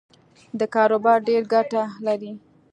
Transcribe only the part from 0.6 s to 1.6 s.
کاروبار ډېره